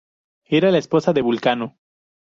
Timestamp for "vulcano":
1.21-1.77